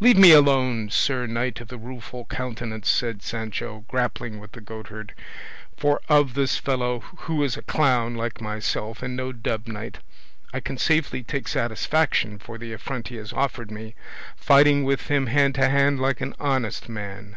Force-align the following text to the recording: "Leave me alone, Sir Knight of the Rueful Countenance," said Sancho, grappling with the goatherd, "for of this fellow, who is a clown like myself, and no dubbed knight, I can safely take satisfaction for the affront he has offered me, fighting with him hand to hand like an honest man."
"Leave 0.00 0.18
me 0.18 0.32
alone, 0.32 0.90
Sir 0.90 1.24
Knight 1.24 1.60
of 1.60 1.68
the 1.68 1.78
Rueful 1.78 2.24
Countenance," 2.24 2.88
said 2.90 3.22
Sancho, 3.22 3.84
grappling 3.86 4.40
with 4.40 4.50
the 4.50 4.60
goatherd, 4.60 5.14
"for 5.76 6.00
of 6.08 6.34
this 6.34 6.58
fellow, 6.58 6.98
who 7.18 7.44
is 7.44 7.56
a 7.56 7.62
clown 7.62 8.16
like 8.16 8.40
myself, 8.40 9.04
and 9.04 9.14
no 9.14 9.30
dubbed 9.30 9.68
knight, 9.68 9.98
I 10.52 10.58
can 10.58 10.78
safely 10.78 11.22
take 11.22 11.46
satisfaction 11.46 12.40
for 12.40 12.58
the 12.58 12.72
affront 12.72 13.06
he 13.06 13.14
has 13.18 13.32
offered 13.32 13.70
me, 13.70 13.94
fighting 14.34 14.82
with 14.82 15.06
him 15.06 15.26
hand 15.28 15.54
to 15.54 15.68
hand 15.68 16.00
like 16.00 16.20
an 16.20 16.34
honest 16.40 16.88
man." 16.88 17.36